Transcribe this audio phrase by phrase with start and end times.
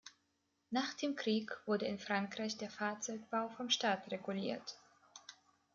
[0.71, 4.75] Nach dem Krieg wurde in Frankreich der Fahrzeugbau vom Staat reguliert.